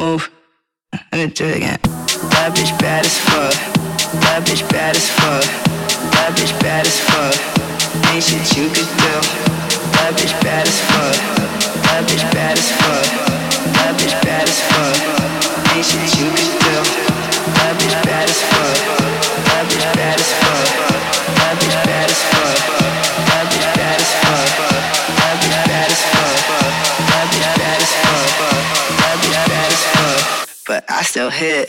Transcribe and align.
move. 0.00 0.30
Let 1.12 1.12
me 1.12 1.26
do 1.28 1.44
it 1.44 1.56
again. 1.60 1.78
That 2.32 2.56
bitch 2.56 2.72
bad 2.80 3.04
as 3.04 3.16
fuck. 3.28 3.52
That 4.24 4.40
bitch 4.48 4.64
bad 4.72 4.96
as 4.96 5.06
fuck. 5.20 5.44
That 6.16 6.32
bitch 6.32 6.56
bad 6.64 6.88
as 6.88 6.96
fuck. 7.04 7.36
Ain't 8.08 8.24
shit 8.24 8.40
you 8.56 8.72
could 8.72 8.88
do. 8.96 9.14
That 10.00 10.16
bitch 10.16 10.32
bad 10.40 10.64
as 10.64 10.78
fuck. 10.88 11.16
That 11.84 12.02
bitch 12.08 12.24
bad 12.32 12.56
as 12.56 12.68
fuck. 12.80 13.06
That 13.76 13.92
bitch 14.00 14.16
bad 14.24 14.48
as 14.48 14.60
fuck. 14.72 14.96
Ain't 15.76 15.84
shit 15.84 16.08
you 16.16 16.28
could 16.32 16.52
do. 16.64 16.76
That 17.60 17.76
bitch 17.76 17.96
bad 18.08 18.24
as 18.24 18.40
fuck. 18.40 18.76
That 19.52 19.64
bitch 19.68 19.86
bad 20.00 20.16
as 20.16 20.32
fuck. 20.40 20.68
That 21.36 21.54
bitch 21.60 21.76
bad 21.84 22.08
as 22.08 22.22
fuck. 22.32 22.79
still 31.10 31.28
hit. 31.28 31.66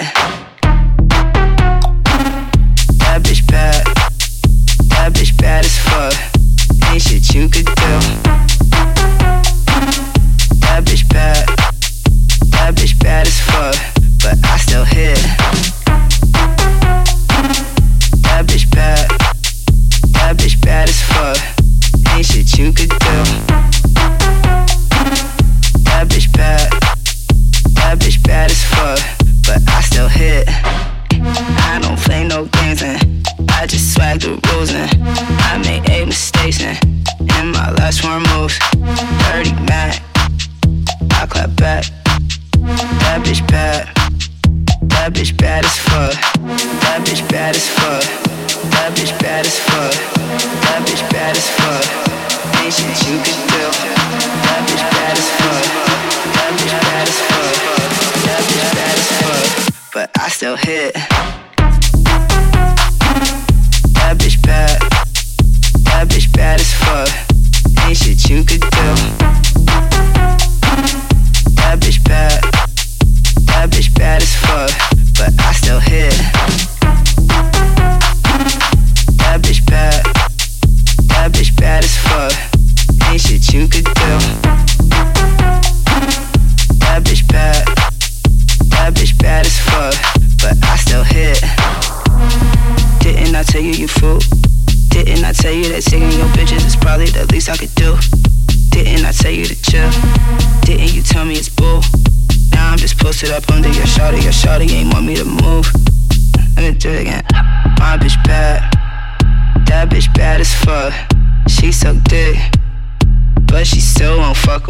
That 3.00 3.22
bitch 3.24 3.48
bad. 3.48 3.84
That 4.90 5.14
bitch 5.14 5.36
bad 5.36 5.66
as 5.66 5.80
fuck. 5.80 6.14
Ain't 6.92 7.02
shit 7.02 7.34
you 7.34 7.50
could 7.50 7.66
do. 7.66 8.21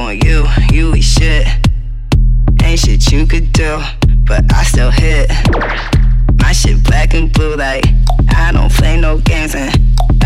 on 0.01 0.19
you, 0.21 0.45
you 0.71 0.95
eat 0.95 1.01
shit. 1.01 1.47
Ain't 2.63 2.79
shit 2.79 3.11
you 3.11 3.25
could 3.25 3.51
do, 3.53 3.79
but 4.25 4.43
I 4.53 4.63
still 4.63 4.91
hit. 4.91 5.29
My 6.39 6.51
shit 6.51 6.83
black 6.83 7.13
and 7.13 7.31
blue, 7.31 7.55
like 7.55 7.85
I 8.29 8.51
don't 8.51 8.71
play 8.71 8.99
no 8.99 9.19
games, 9.19 9.55
and 9.55 9.71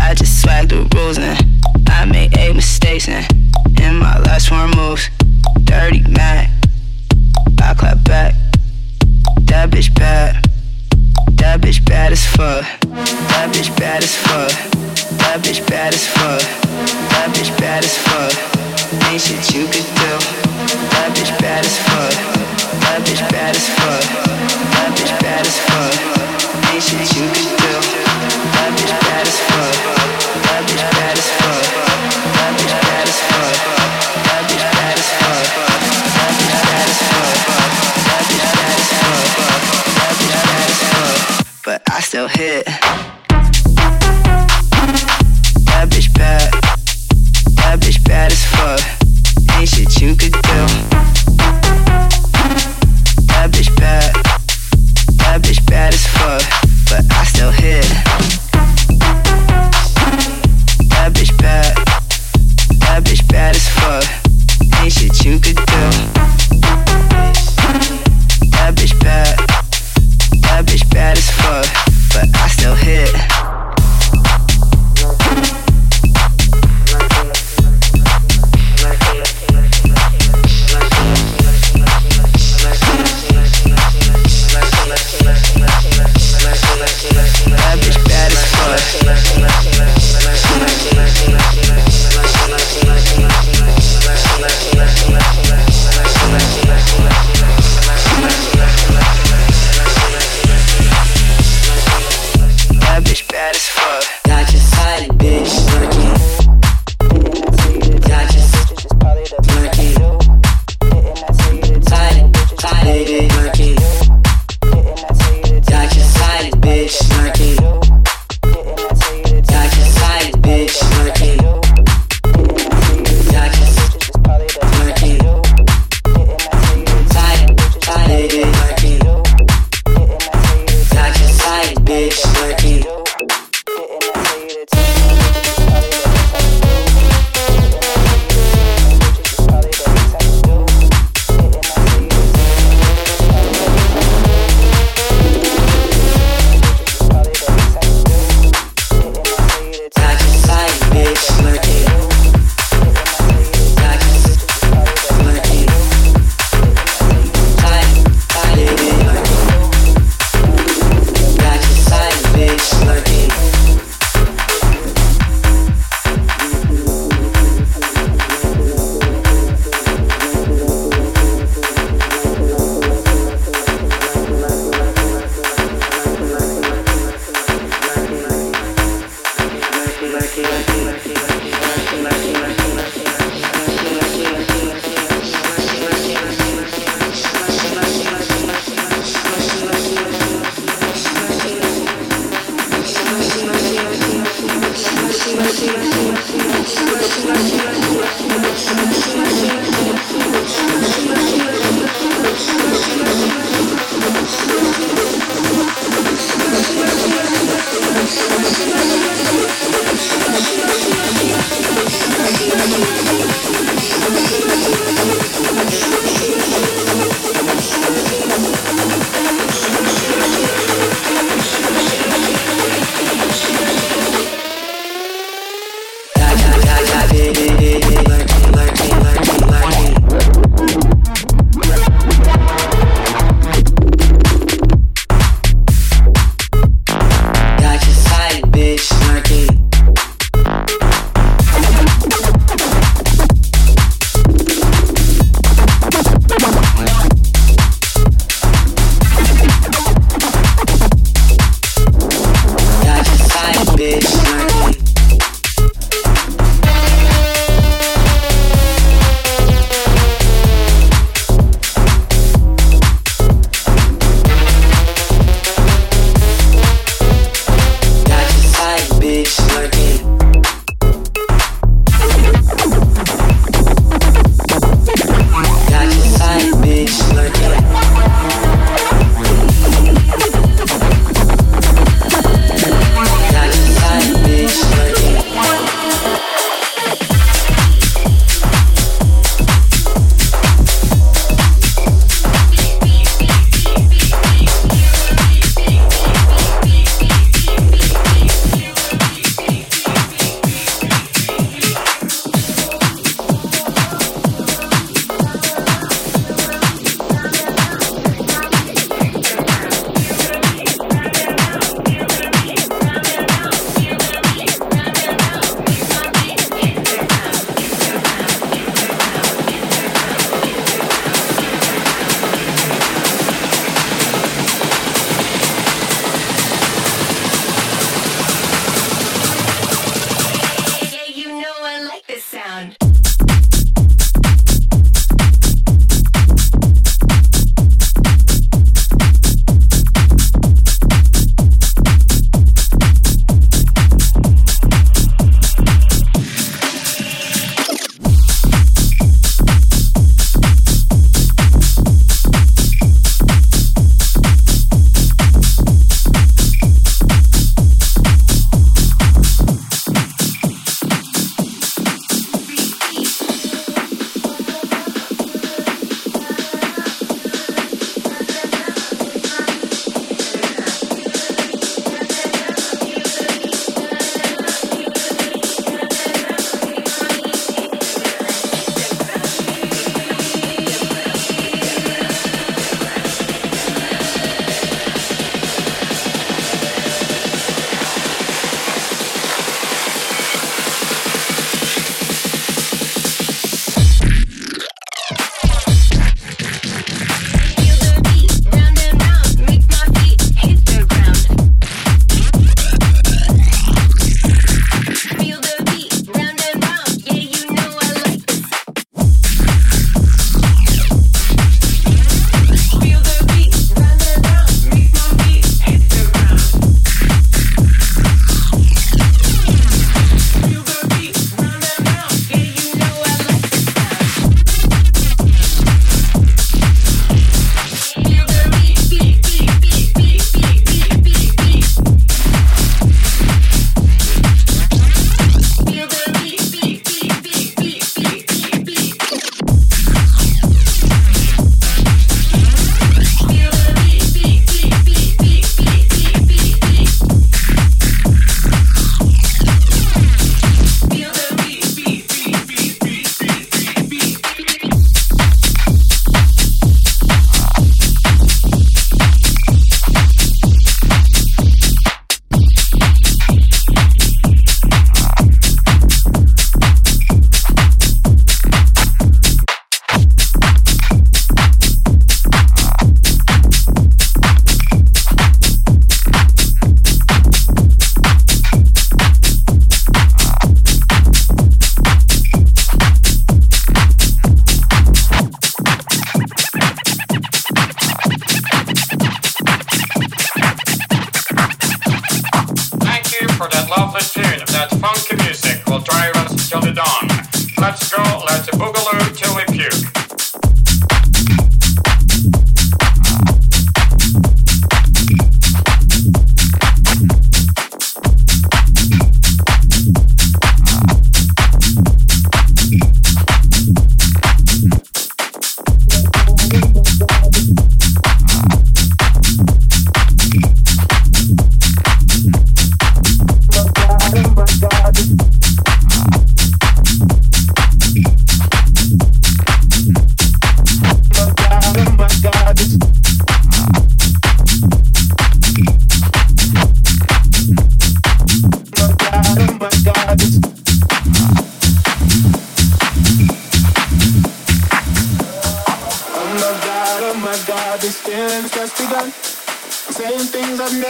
I 0.00 0.14
just 0.14 0.40
swag 0.40 0.68
the 0.68 0.88
rules, 0.94 1.18
and 1.18 1.36
I 1.88 2.04
make. 2.04 2.35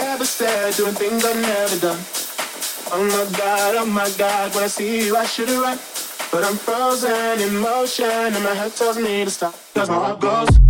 never 0.01 0.25
said, 0.25 0.75
doing 0.75 0.95
things 0.95 1.25
I've 1.25 1.41
never 1.41 1.79
done. 1.79 2.01
Oh 2.93 3.05
my 3.05 3.39
god, 3.39 3.75
oh 3.77 3.87
my 3.87 4.11
god, 4.17 4.55
when 4.55 4.65
I 4.65 4.67
see 4.67 5.07
you, 5.07 5.17
I 5.17 5.27
should 5.27 5.49
have 5.49 5.63
run. 5.63 5.79
But 6.31 6.45
I'm 6.45 6.57
frozen 6.57 7.41
in 7.41 7.57
motion, 7.57 8.07
and 8.07 8.45
my 8.45 8.55
head 8.55 8.75
tells 8.75 8.99
me 8.99 9.25
to 9.25 9.31
stop. 9.31 9.55
Cause 9.75 9.89
my 9.89 9.97
heart 9.97 10.21
goes. 10.21 10.66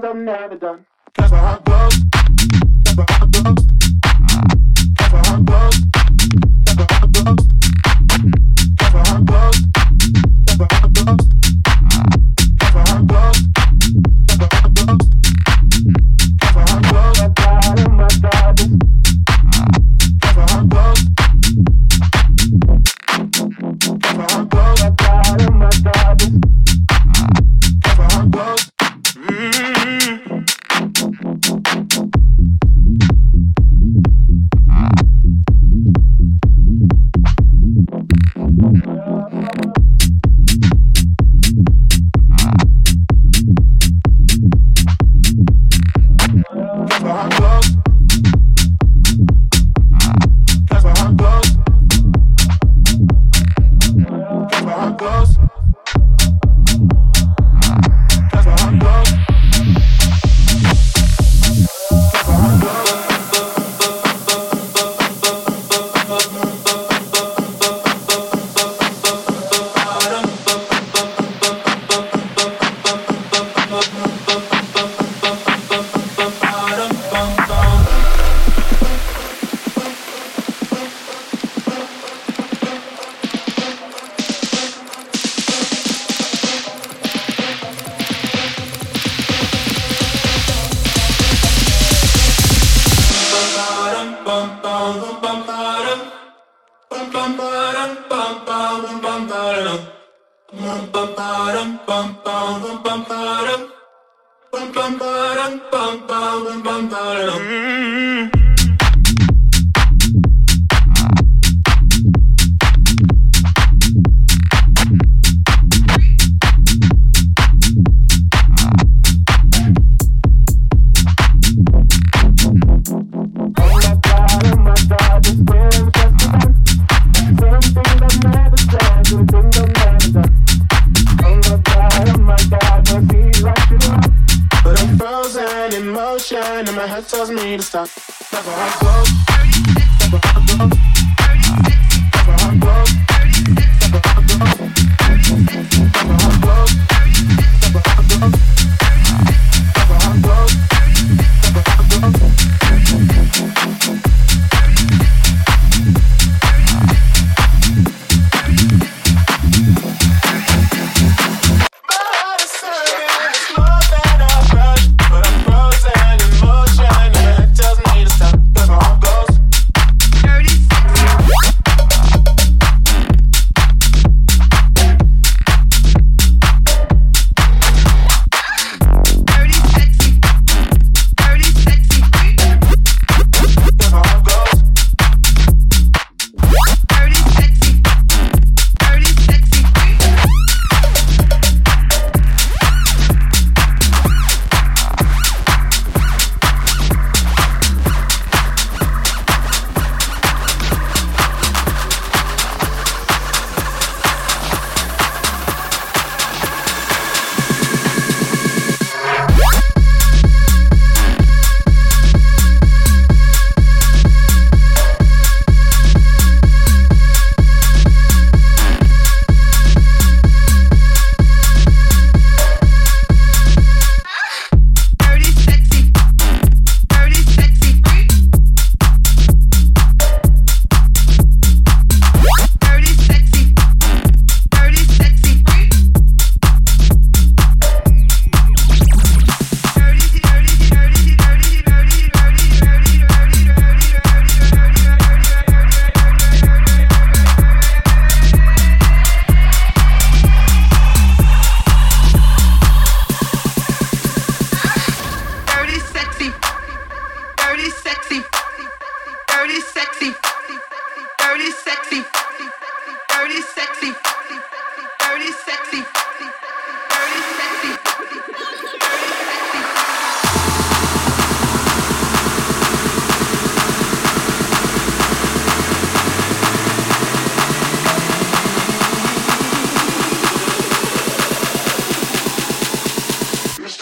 things 0.00 0.04
I've 0.04 0.16
never 0.16 0.56
done. 0.56 0.86
That's 1.16 1.32
I 1.40 1.58
goes. 1.64 1.94
That's 2.84 2.96
why 2.96 3.06
I 5.26 5.40
goes. 5.40 5.74
That's. 6.64 7.36
That's. 7.36 7.55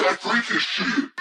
that 0.04 0.20
freaky 0.20 0.58
shit. 0.58 1.13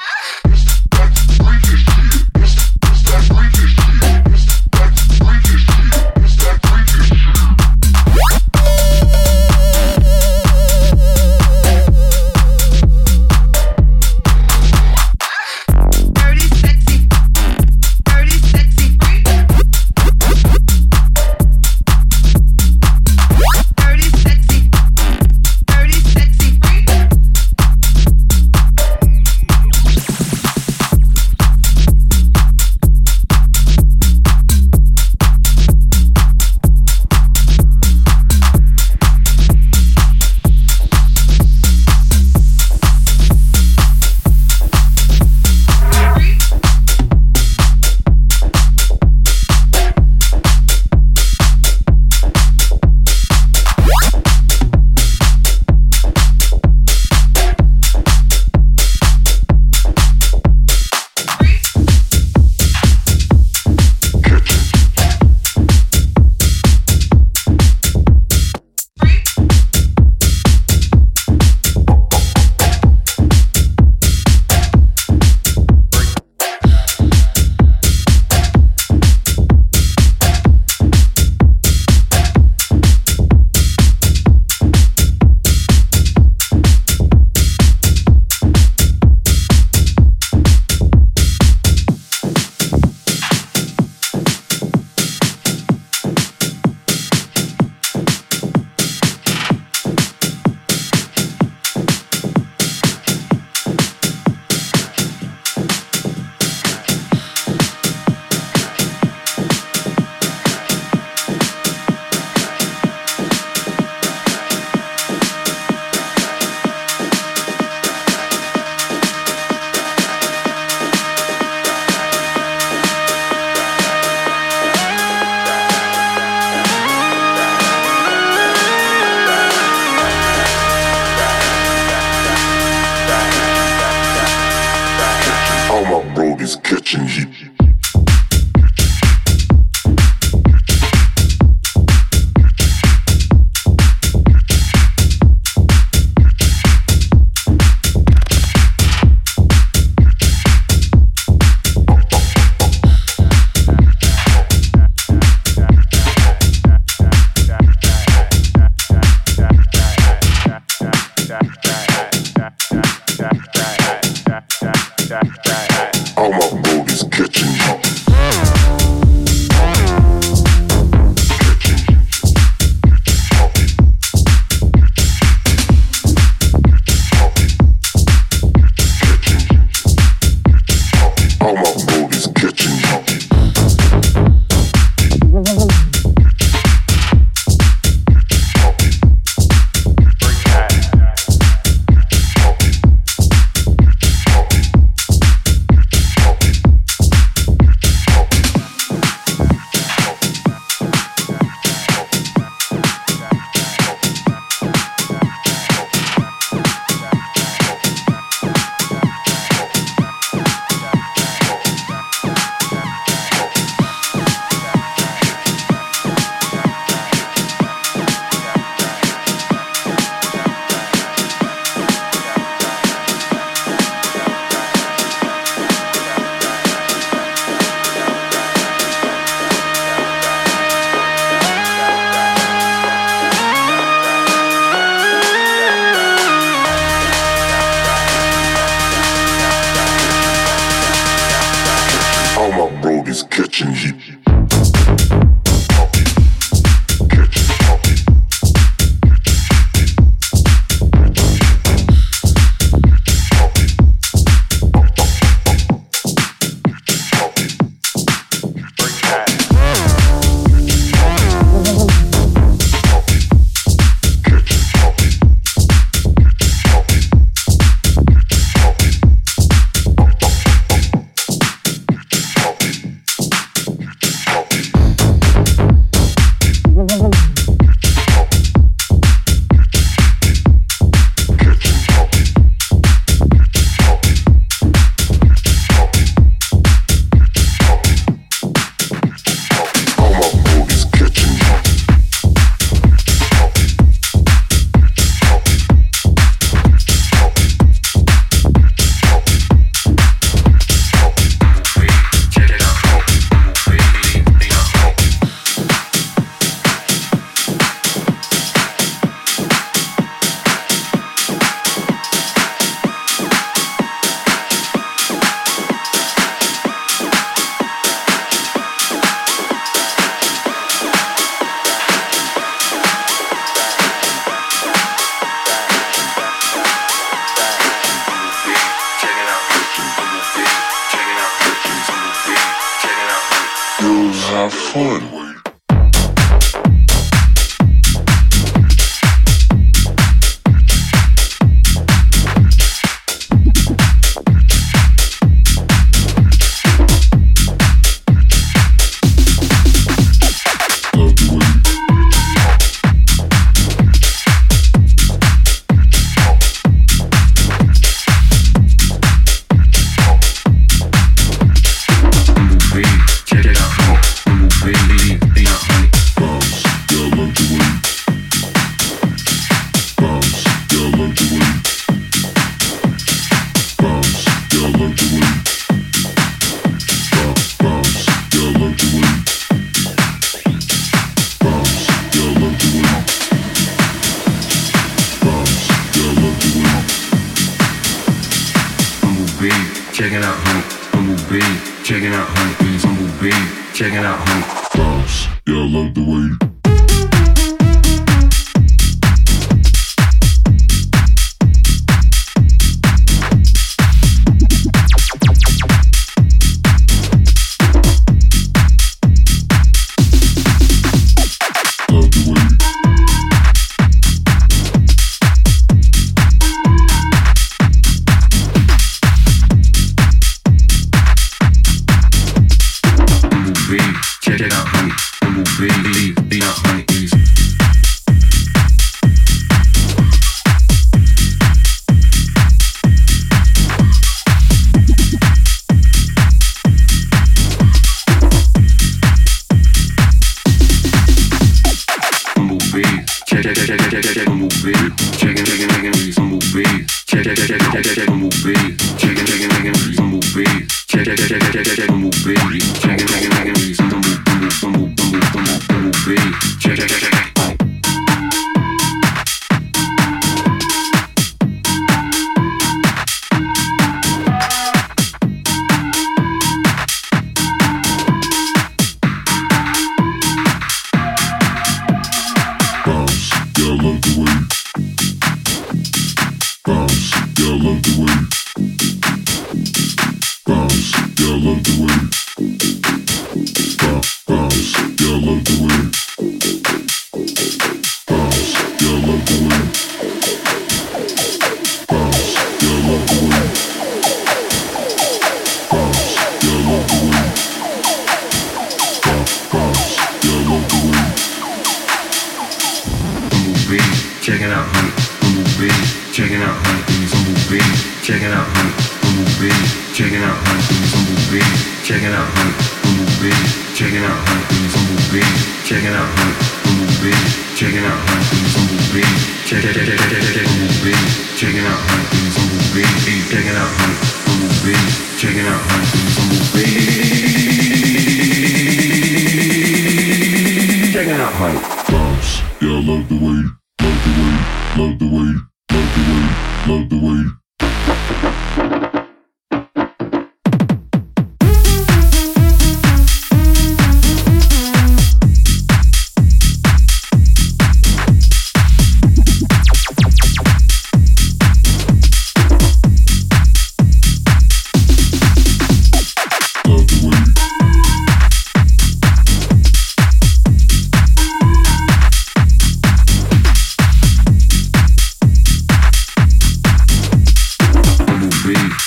Left, 568.46 568.83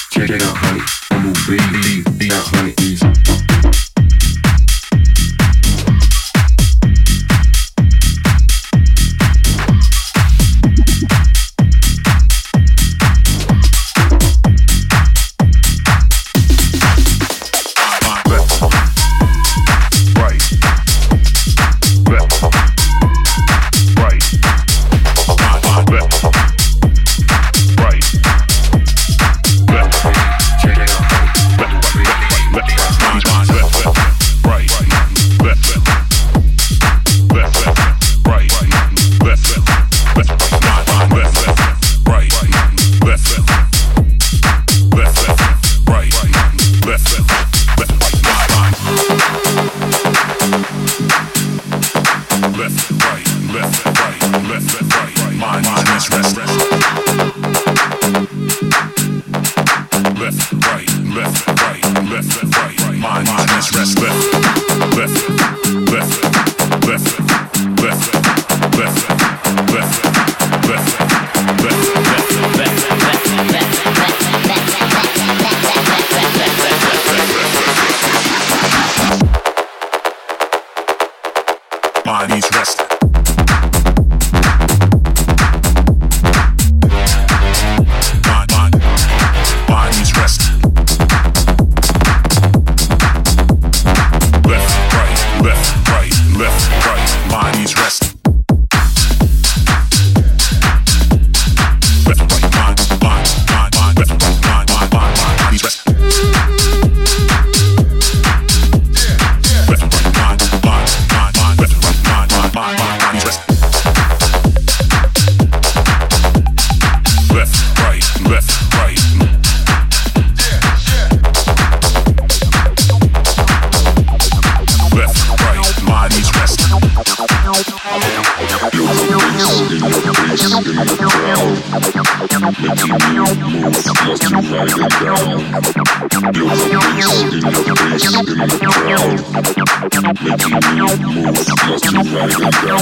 Música 142.17 142.76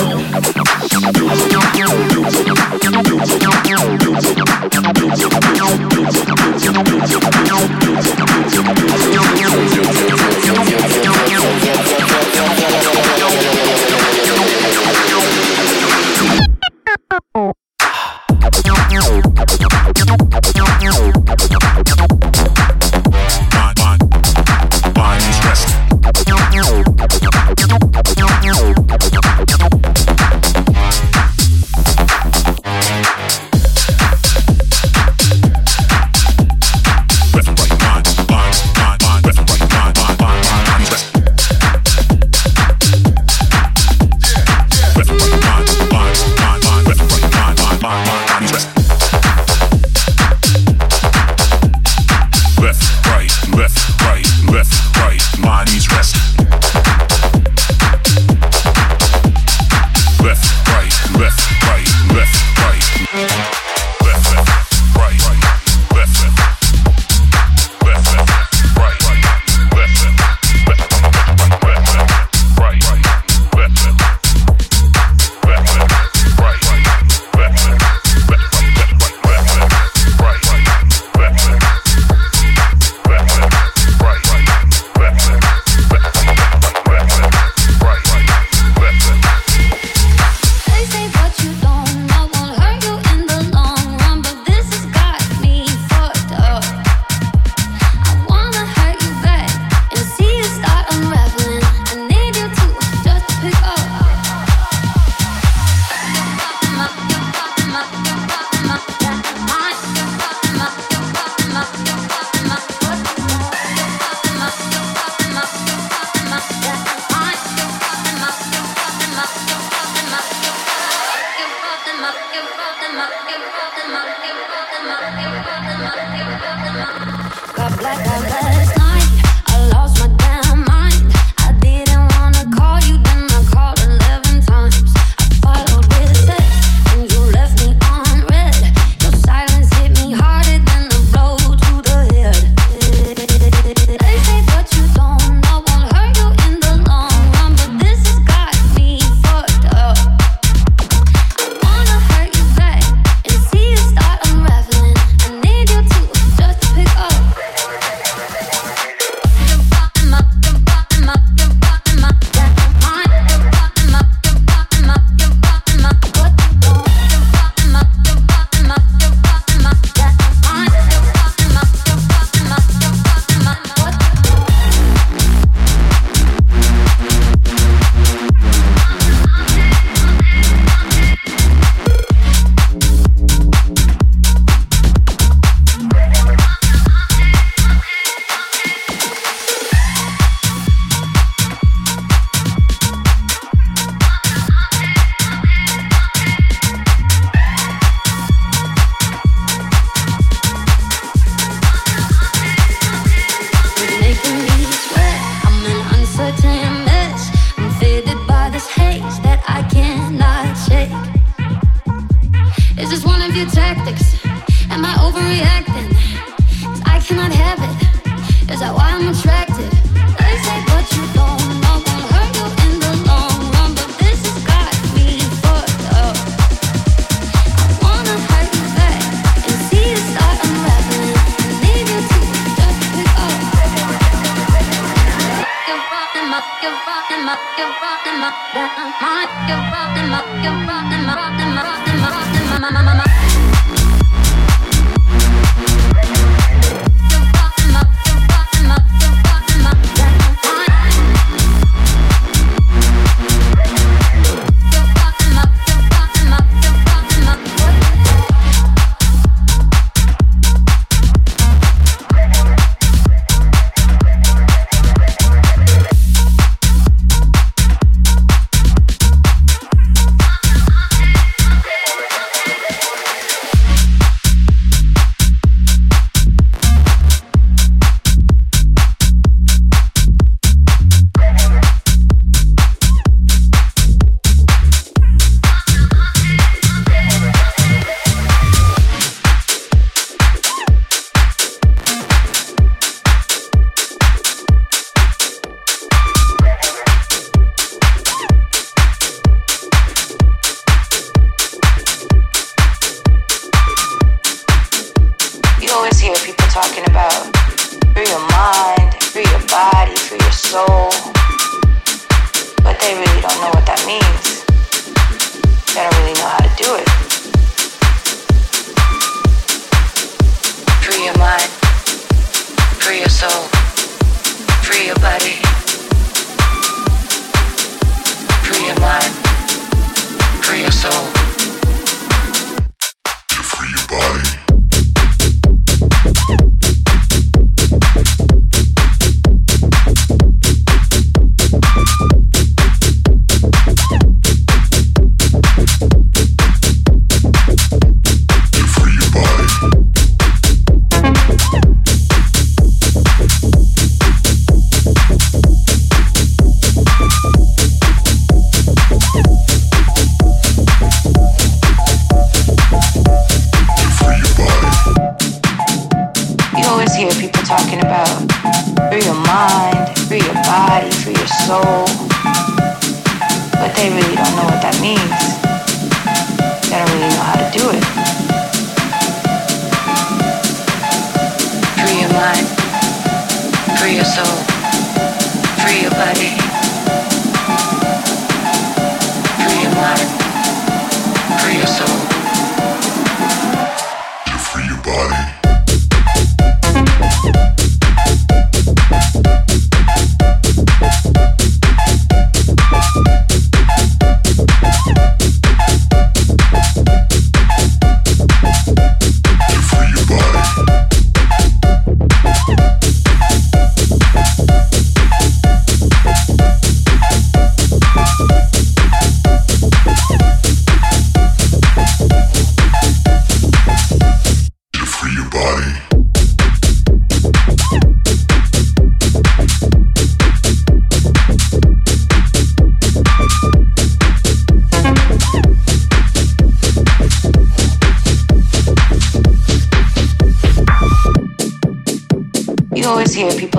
means. 313.87 314.24